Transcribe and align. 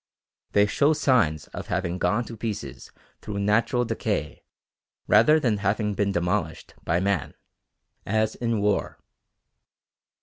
They 0.53 0.65
show 0.65 0.93
signs 0.93 1.45
of 1.49 1.67
having 1.67 1.99
gone 1.99 2.25
to 2.25 2.35
pieces 2.35 2.91
through 3.21 3.37
natural 3.37 3.85
decay 3.85 4.41
rather 5.05 5.39
than 5.39 5.57
having 5.57 5.93
been 5.93 6.11
demolished 6.11 6.73
by 6.83 6.99
man, 6.99 7.35
as 8.03 8.33
in 8.33 8.61
war. 8.61 8.97